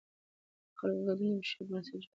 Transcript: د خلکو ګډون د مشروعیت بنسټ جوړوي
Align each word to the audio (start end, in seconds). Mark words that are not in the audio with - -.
د 0.67 0.71
خلکو 0.79 1.01
ګډون 1.07 1.29
د 1.31 1.35
مشروعیت 1.39 1.67
بنسټ 1.71 1.91
جوړوي 2.01 2.07